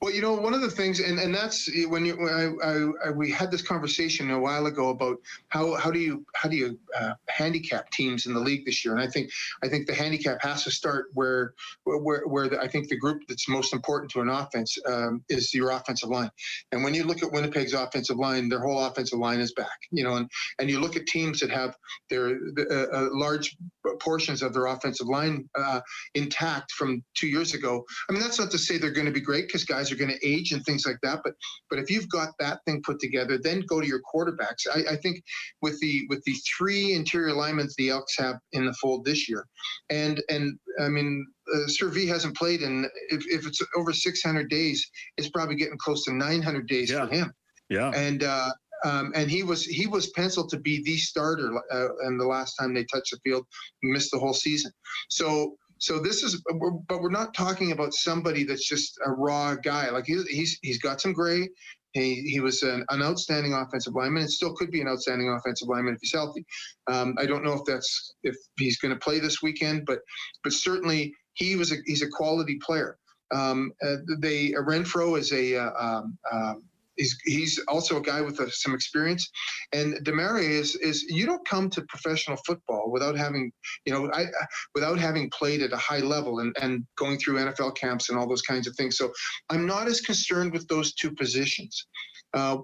[0.00, 3.08] Well, you know, one of the things, and, and that's when you, when I, I,
[3.08, 6.56] I, we had this conversation a while ago about how, how do you, how do
[6.56, 8.94] you uh, handicap teams in the league this year?
[8.94, 9.30] And I think,
[9.62, 11.54] I think the handicap has to start where,
[11.84, 15.54] where, where the, I think the group that's most important to an offense um, is
[15.54, 16.30] your offensive line.
[16.72, 20.04] And when you look at Winnipeg's offensive line, their whole offensive line is back, you
[20.04, 20.28] know, and,
[20.58, 21.76] and you look at teams that have
[22.08, 23.56] their uh, uh, large
[24.00, 25.80] portions of their offensive line uh,
[26.14, 27.84] intact from two years ago.
[28.08, 30.10] I mean, that's not to say they're going to be great because guys are going
[30.10, 31.20] to age and things like that.
[31.24, 31.34] But
[31.68, 34.66] but if you've got that thing put together, then go to your quarterbacks.
[34.72, 35.22] I, I think
[35.62, 39.46] with the with the three interior linemen the Elks have in the fold this year,
[39.90, 41.26] and and I mean.
[41.52, 45.78] Uh, Sir V hasn't played in if, if it's over 600 days, it's probably getting
[45.78, 47.04] close to 900 days yeah.
[47.04, 47.32] for him.
[47.68, 47.90] Yeah.
[47.92, 48.50] And uh,
[48.84, 51.52] um, and he was he was penciled to be the starter.
[51.70, 53.46] Uh, and the last time they touched the field,
[53.82, 54.72] missed the whole season.
[55.08, 56.42] So so this is,
[56.88, 59.88] but we're not talking about somebody that's just a raw guy.
[59.90, 61.48] Like he's he's, he's got some gray.
[61.92, 65.68] He, he was an, an outstanding offensive lineman and still could be an outstanding offensive
[65.68, 66.44] lineman if he's healthy.
[66.86, 70.00] Um, I don't know if that's if he's going to play this weekend, but
[70.44, 72.98] but certainly he was a, he's a quality player.
[73.34, 76.62] Um, uh, they uh, Renfro is a uh, um, um
[77.00, 79.28] He's, he's also a guy with a, some experience.
[79.72, 83.50] And Demary is is you don't come to professional football without having
[83.86, 84.26] you know I
[84.74, 88.28] without having played at a high level and, and going through NFL camps and all
[88.28, 88.98] those kinds of things.
[88.98, 89.10] So
[89.48, 91.86] I'm not as concerned with those two positions.
[92.34, 92.58] Uh,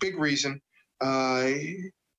[0.00, 0.60] big reason.
[1.00, 1.52] Uh,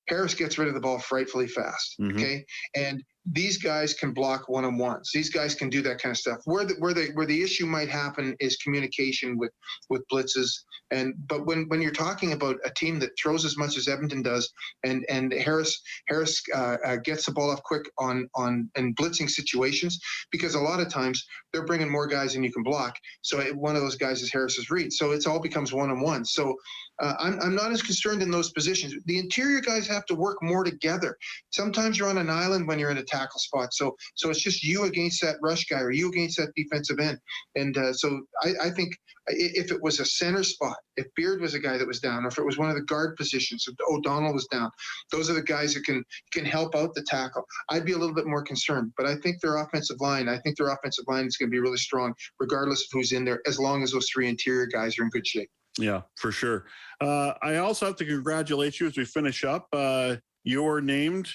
[0.08, 1.96] Harris gets rid of the ball frightfully fast.
[2.00, 2.18] Mm-hmm.
[2.18, 5.12] Okay, and these guys can block one on ones.
[5.14, 6.40] These guys can do that kind of stuff.
[6.46, 9.52] Where the where the where the issue might happen is communication with
[9.90, 10.50] with blitzes.
[10.92, 14.24] And but when when you're talking about a team that throws as much as Edmonton
[14.24, 14.52] does,
[14.84, 19.30] and and Harris Harris uh, uh, gets the ball off quick on on in blitzing
[19.30, 20.00] situations,
[20.32, 22.96] because a lot of times they're bringing more guys than you can block.
[23.22, 24.92] So one of those guys is Harris's read.
[24.92, 26.26] So it's all becomes one on one.
[26.26, 26.56] So
[27.02, 28.94] uh, I'm, I'm not as concerned in those positions.
[29.06, 31.18] The interior guys have to work more together.
[31.52, 33.74] Sometimes you're on an island when you're in a tackle spot.
[33.74, 37.18] So so it's just you against that rush guy or you against that defensive end.
[37.56, 38.96] And uh, so I, I think
[39.28, 42.30] if it was a center spot, if Beard was a guy that was down, or
[42.30, 44.72] if it was one of the guard positions, if O'Donnell was down,
[45.12, 47.44] those are the guys that can can help out the tackle.
[47.70, 50.58] I'd be a little bit more concerned, but I think their offensive line, I think
[50.58, 53.60] their offensive line is going to be really strong, regardless of who's in there, as
[53.60, 55.50] long as those three interior guys are in good shape.
[55.80, 56.66] Yeah, for sure.
[57.00, 59.68] Uh, I also have to congratulate you as we finish up.
[59.72, 61.30] Uh, you were named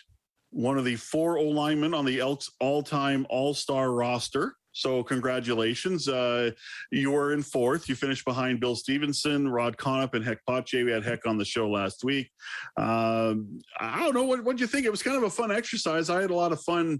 [0.51, 4.55] one of the four O linemen on the Elks all-time All-Star roster.
[4.73, 6.09] So congratulations.
[6.09, 6.51] Uh,
[6.91, 7.89] you were in fourth.
[7.89, 10.85] You finished behind Bill Stevenson, Rod Connop, and Heck Pothier.
[10.85, 12.29] We had Heck on the show last week.
[12.77, 14.25] Um, I don't know.
[14.25, 14.85] What did you think?
[14.85, 16.11] It was kind of a fun exercise.
[16.11, 16.99] I had a lot of fun,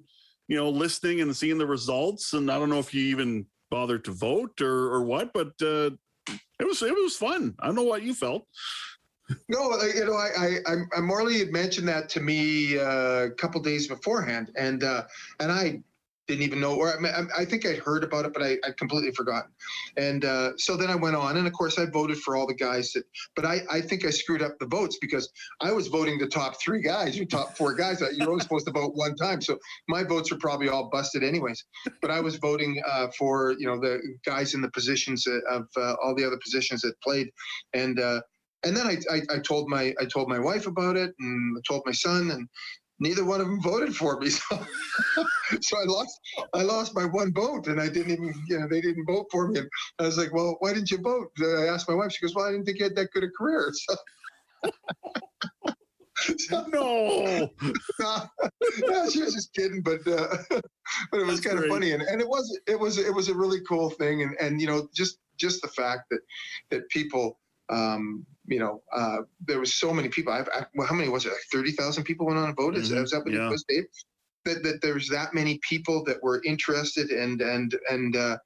[0.49, 2.33] you know, listening and seeing the results.
[2.33, 5.91] And I don't know if you even bothered to vote or, or what, but uh,
[6.65, 7.55] it was it was fun.
[7.61, 8.47] I don't know what you felt.
[9.49, 13.61] No, you know, I, I, I Morley had mentioned that to me uh, a couple
[13.61, 15.05] days beforehand, and uh,
[15.41, 15.81] and I
[16.27, 19.13] didn't even know, or I, I think I'd heard about it, but I, I'd completely
[19.13, 19.51] forgotten.
[19.97, 22.55] And uh, so then I went on, and of course I voted for all the
[22.55, 23.05] guys that,
[23.37, 26.61] but I, I think I screwed up the votes because I was voting the top
[26.63, 28.03] three guys, your top four guys.
[28.17, 29.59] You're only supposed to vote one time, so
[29.89, 31.65] my votes are probably all busted anyways.
[32.01, 35.95] But I was voting uh, for you know the guys in the positions of uh,
[36.03, 37.29] all the other positions that played,
[37.75, 38.21] and uh,
[38.65, 41.61] and then I, I, I told my I told my wife about it, and I
[41.69, 42.49] told my son, and
[43.01, 44.31] neither one of them voted for me.
[45.47, 46.21] So, so I lost,
[46.55, 49.49] I lost my one vote, and I didn't even, you know, they didn't vote for
[49.49, 49.61] me.
[49.61, 51.31] And I was like, well, why didn't you vote?
[51.41, 52.13] I asked my wife.
[52.13, 53.73] She goes, well, I didn't think you had that good a career.
[56.17, 56.33] So.
[56.39, 57.51] so, no,
[58.01, 60.37] yeah, she was just kidding, but uh,
[61.11, 63.35] but it was kind of funny, and, and it was it was it was a
[63.35, 66.21] really cool thing, and and you know just just the fact that
[66.71, 67.39] that people
[67.71, 70.33] um, you know, uh, there was so many people.
[70.33, 71.31] I've, I, well, how many was it?
[71.31, 72.75] Like thirty thousand people went on a vote.
[72.75, 73.03] Mm-hmm.
[73.03, 73.47] is that what yeah.
[73.47, 73.85] it was, Dave?
[74.45, 78.37] That, that there's that many people that were interested and and and uh,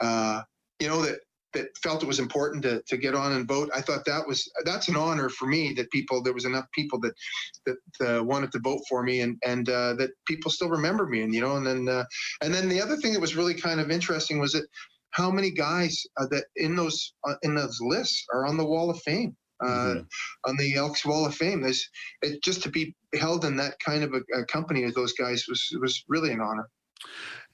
[0.00, 0.42] uh,
[0.78, 1.18] you know that
[1.52, 3.70] that felt it was important to, to get on and vote.
[3.74, 6.98] I thought that was that's an honor for me that people there was enough people
[7.00, 7.14] that
[7.66, 11.22] that uh, wanted to vote for me and and uh, that people still remember me
[11.22, 12.04] and you know and then uh,
[12.42, 14.66] and then the other thing that was really kind of interesting was that
[15.12, 18.90] how many guys uh, that in those uh, in those lists are on the Wall
[18.90, 20.50] of Fame, uh, mm-hmm.
[20.50, 21.62] on the Elks Wall of Fame.
[21.62, 21.88] There's
[22.22, 25.44] it, just to be held in that kind of a, a company as those guys
[25.48, 26.68] was was really an honor.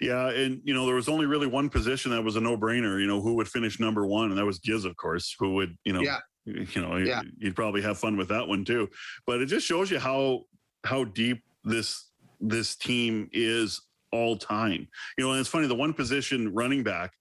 [0.00, 3.00] Yeah, and you know there was only really one position that was a no-brainer.
[3.00, 5.34] You know who would finish number one, and that was Giz, of course.
[5.38, 6.00] Who would you know?
[6.00, 6.18] Yeah.
[6.46, 7.20] You know, yeah.
[7.36, 8.88] you'd probably have fun with that one too.
[9.26, 10.44] But it just shows you how
[10.82, 12.08] how deep this
[12.40, 14.88] this team is all time.
[15.18, 15.66] You know, and it's funny.
[15.66, 17.12] The one position running back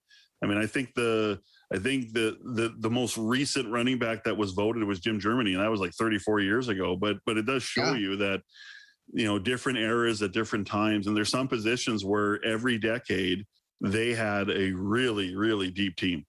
[0.43, 1.39] I mean, I think the
[1.73, 5.53] I think the the the most recent running back that was voted was Jim Germany,
[5.53, 6.95] and that was like 34 years ago.
[6.95, 7.95] But but it does show yeah.
[7.95, 8.41] you that
[9.13, 13.45] you know different eras at different times, and there's some positions where every decade
[13.81, 16.25] they had a really really deep team.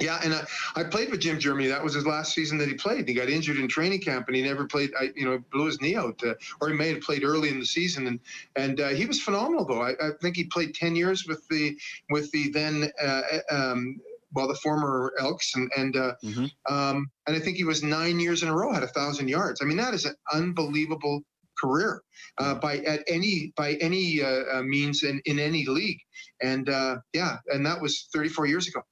[0.00, 0.44] Yeah, and I,
[0.74, 1.68] I, played with Jim Germany.
[1.68, 3.08] That was his last season that he played.
[3.08, 4.90] He got injured in training camp, and he never played.
[4.98, 7.60] I, you know, blew his knee out, uh, or he may have played early in
[7.60, 8.06] the season.
[8.06, 8.20] And
[8.56, 9.82] and uh, he was phenomenal, though.
[9.82, 11.76] I, I, think he played ten years with the
[12.10, 12.90] with the then.
[13.00, 14.00] Uh, um,
[14.32, 16.74] well, the former Elks, and and uh, mm-hmm.
[16.74, 19.62] um, and I think he was nine years in a row had a thousand yards.
[19.62, 21.22] I mean, that is an unbelievable
[21.58, 22.02] career
[22.38, 26.00] uh, by at any by any uh, uh, means in, in any league.
[26.42, 28.82] And uh, yeah, and that was 34 years ago.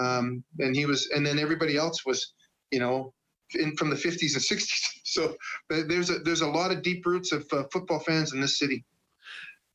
[0.00, 2.32] Um, and he was, and then everybody else was,
[2.70, 3.12] you know,
[3.54, 4.88] in from the 50s and 60s.
[5.04, 5.36] So
[5.68, 8.82] there's a there's a lot of deep roots of uh, football fans in this city.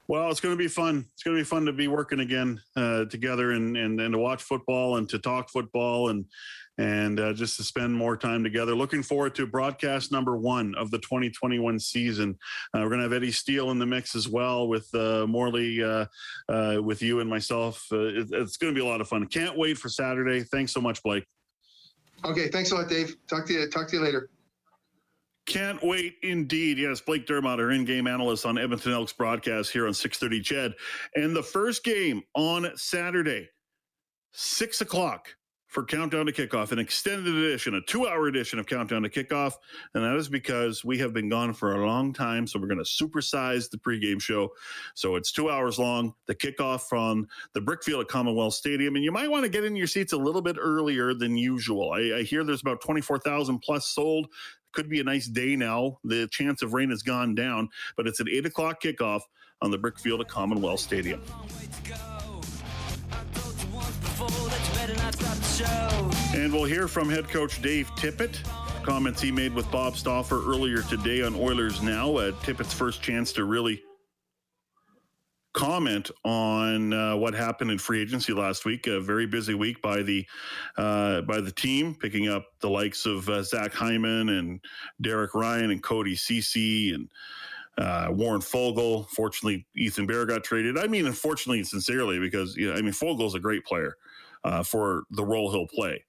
[0.08, 1.06] Well, it's going to be fun.
[1.13, 4.17] It's going to be fun to be working again uh, together and, and and to
[4.17, 6.25] watch football and to talk football and
[6.78, 8.76] and uh, just to spend more time together.
[8.76, 12.38] Looking forward to broadcast number one of the 2021 season.
[12.74, 15.84] Uh, we're going to have Eddie Steele in the mix as well with uh, Morley,
[15.84, 16.06] uh,
[16.50, 17.86] uh, with you and myself.
[17.92, 19.26] Uh, it, it's going to be a lot of fun.
[19.28, 20.44] Can't wait for Saturday.
[20.44, 21.26] Thanks so much, Blake.
[22.26, 23.16] Okay, thanks a lot, Dave.
[23.28, 23.70] Talk to you.
[23.70, 24.30] Talk to you later.
[25.48, 26.78] Can't wait indeed.
[26.78, 30.74] Yes, Blake Dermott, our in-game analyst on Edmonton Elks broadcast here on 630 CHED.
[31.16, 33.48] And the first game on Saturday,
[34.34, 35.30] 6 o'clock,
[35.78, 39.54] for Countdown to Kickoff, an extended edition, a two hour edition of Countdown to Kickoff.
[39.94, 42.48] And that is because we have been gone for a long time.
[42.48, 44.50] So we're going to supersize the pregame show.
[44.96, 48.96] So it's two hours long, the kickoff from the Brickfield at Commonwealth Stadium.
[48.96, 51.92] And you might want to get in your seats a little bit earlier than usual.
[51.92, 54.30] I, I hear there's about 24,000 plus sold.
[54.73, 56.00] Could be a nice day now.
[56.04, 59.21] The chance of rain has gone down, but it's an eight o'clock kickoff
[59.62, 61.21] on the Brickfield at Commonwealth Stadium.
[66.35, 68.39] And we'll hear from head coach Dave Tippett.
[68.83, 72.17] Comments he made with Bob Stauffer earlier today on Oilers Now.
[72.17, 73.81] Uh, Tippett's first chance to really
[75.53, 78.87] comment on uh, what happened in free agency last week.
[78.87, 80.25] A very busy week by the
[80.77, 84.60] uh, by the team, picking up the likes of uh, Zach Hyman and
[85.01, 87.10] Derek Ryan and Cody Ceci and
[87.77, 89.08] uh, Warren Foegele.
[89.10, 90.77] Fortunately, Ethan Bear got traded.
[90.77, 93.95] I mean, unfortunately and sincerely, because you know, I mean, Foegele's a great player
[94.44, 96.04] uh, for the role he'll play.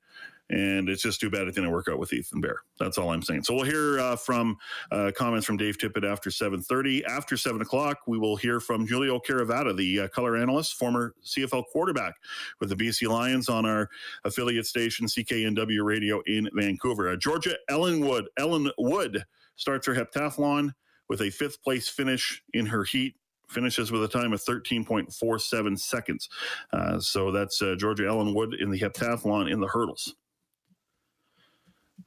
[0.50, 2.60] And it's just too bad it didn't work out with Ethan Bear.
[2.80, 3.42] That's all I'm saying.
[3.42, 4.56] So we'll hear uh, from
[4.90, 7.04] uh, comments from Dave Tippett after 7:30.
[7.04, 11.64] After seven o'clock, we will hear from Giulio Caravatta, the uh, color analyst, former CFL
[11.70, 12.14] quarterback
[12.60, 13.90] with the BC Lions, on our
[14.24, 17.10] affiliate station CKNW Radio in Vancouver.
[17.10, 18.28] Uh, Georgia Ellenwood.
[18.38, 19.24] Ellen Wood
[19.56, 20.72] starts her heptathlon
[21.10, 23.16] with a fifth place finish in her heat
[23.48, 26.28] finishes with a time of 13.47 seconds.
[26.72, 30.14] Uh, so that's uh, Georgia Ellenwood in the heptathlon in the hurdles.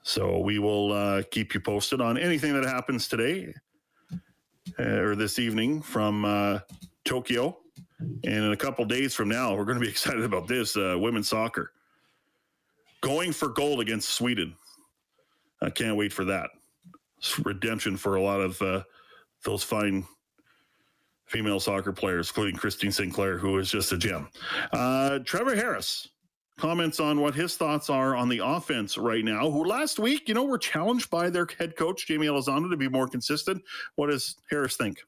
[0.04, 3.54] So we will uh, keep you posted on anything that happens today
[4.80, 6.60] uh, or this evening from uh,
[7.06, 7.58] Tokyo.
[8.00, 10.96] And in a couple days from now, we're going to be excited about this uh,
[10.98, 11.72] women's soccer
[13.02, 14.56] going for gold against Sweden.
[15.62, 16.52] I can't wait for that.
[17.18, 18.62] It's redemption for a lot of
[19.44, 20.06] those fine
[21.32, 24.28] female soccer players, including Christine Sinclair, who is just a gem.
[24.74, 26.10] Uh, Trevor Harris
[26.60, 30.34] comments on what his thoughts are on the offense right now, who last week, you
[30.34, 33.64] know, were challenged by their head coach, Jaime Elizondo, to be more consistent.
[33.96, 35.00] What does Harris think?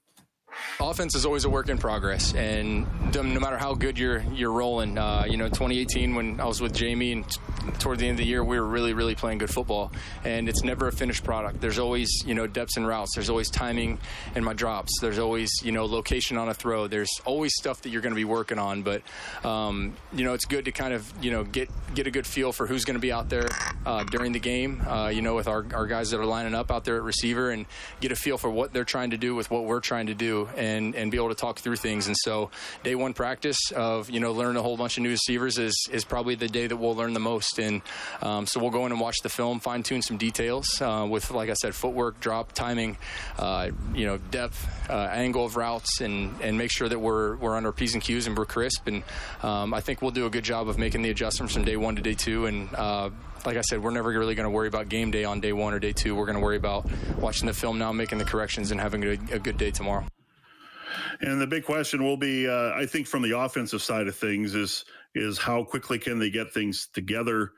[0.79, 4.97] Offense is always a work in progress, and no matter how good you're you're rolling,
[4.97, 7.39] uh, you know, 2018 when I was with Jaime and t-
[7.79, 9.91] toward the end of the year, we were really really playing good football,
[10.23, 11.61] and it's never a finished product.
[11.61, 13.11] There's always you know depths and routes.
[13.15, 13.99] There's always timing
[14.35, 14.99] in my drops.
[14.99, 16.87] There's always you know location on a throw.
[16.87, 19.01] There's always stuff that you're going to be working on, but
[19.43, 22.51] um, you know it's good to kind of you know get get a good feel
[22.51, 23.47] for who's going to be out there
[23.85, 24.81] uh, during the game.
[24.87, 27.51] Uh, you know, with our our guys that are lining up out there at receiver,
[27.51, 27.65] and
[28.01, 30.42] get a feel for what they're trying to do with what we're trying to do
[30.55, 32.07] and and be able to talk through things.
[32.07, 32.49] And so,
[32.83, 36.03] day one practice of you know learning a whole bunch of new receivers is is
[36.05, 37.59] probably the day that we'll learn the most.
[37.59, 37.81] And
[38.21, 41.31] um, so we'll go in and watch the film, fine tune some details uh, with,
[41.31, 42.97] like I said, footwork, drop, timing,
[43.37, 47.55] uh, you know, depth, uh, angle of routes, and and make sure that we're we're
[47.55, 48.87] on our p's and q's and we're crisp.
[48.87, 49.03] And
[49.41, 51.95] um, I think we'll do a good job of making the adjustments from day one
[51.95, 52.45] to day two.
[52.45, 53.09] And uh,
[53.45, 55.73] like I said, we're never really going to worry about game day on day one
[55.73, 56.15] or day two.
[56.15, 56.85] We're going to worry about
[57.17, 60.05] watching the film now, making the corrections, and having a, a good day tomorrow.
[61.21, 64.55] And the big question will be, uh, I think, from the offensive side of things,
[64.55, 64.85] is
[65.15, 67.51] is how quickly can they get things together?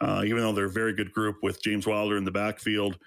[0.00, 2.98] Uh, even though they're a very good group with James Wilder in the backfield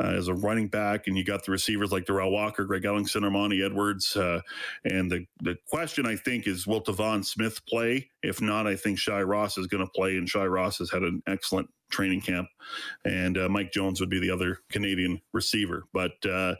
[0.00, 3.22] uh, as a running back, and you got the receivers like Derel Walker, Greg Ellingson,
[3.22, 4.16] Armani Edwards.
[4.16, 4.40] Uh,
[4.84, 8.10] and the, the question, I think, is will Devon Smith play?
[8.24, 11.02] If not, I think Shai Ross is going to play, and Shai Ross has had
[11.02, 12.48] an excellent training camp.
[13.04, 15.84] And uh, Mike Jones would be the other Canadian receiver.
[15.92, 16.56] But uh,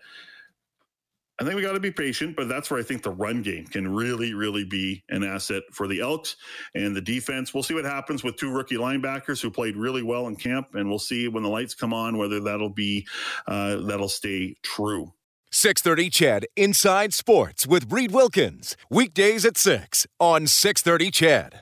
[1.40, 3.64] I think we got to be patient, but that's where I think the run game
[3.64, 6.36] can really, really be an asset for the Elks
[6.74, 7.54] and the defense.
[7.54, 10.86] We'll see what happens with two rookie linebackers who played really well in camp, and
[10.86, 13.06] we'll see when the lights come on whether that'll be
[13.46, 15.14] uh, that'll stay true.
[15.50, 18.76] 630 CHED Inside Sports with Reid Wilkins.
[18.90, 21.58] Weekdays at 6 on 630 CHED.